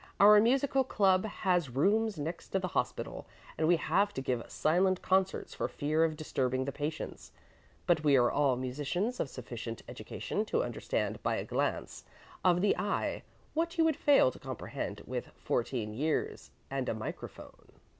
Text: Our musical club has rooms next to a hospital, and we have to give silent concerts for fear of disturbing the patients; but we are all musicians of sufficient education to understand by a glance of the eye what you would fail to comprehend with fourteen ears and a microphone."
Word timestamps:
Our 0.19 0.39
musical 0.41 0.83
club 0.83 1.25
has 1.27 1.69
rooms 1.69 2.17
next 2.17 2.47
to 2.49 2.61
a 2.65 2.67
hospital, 2.67 3.27
and 3.55 3.67
we 3.67 3.75
have 3.75 4.15
to 4.15 4.19
give 4.23 4.41
silent 4.49 5.03
concerts 5.03 5.53
for 5.53 5.67
fear 5.67 6.03
of 6.03 6.17
disturbing 6.17 6.65
the 6.65 6.71
patients; 6.71 7.31
but 7.85 8.03
we 8.03 8.15
are 8.15 8.31
all 8.31 8.55
musicians 8.55 9.19
of 9.19 9.29
sufficient 9.29 9.83
education 9.87 10.43
to 10.45 10.63
understand 10.63 11.21
by 11.21 11.35
a 11.35 11.45
glance 11.45 12.03
of 12.43 12.61
the 12.61 12.75
eye 12.79 13.21
what 13.53 13.77
you 13.77 13.83
would 13.85 13.95
fail 13.95 14.31
to 14.31 14.39
comprehend 14.39 15.01
with 15.05 15.27
fourteen 15.35 15.93
ears 15.93 16.49
and 16.71 16.89
a 16.89 16.95
microphone." 16.95 17.73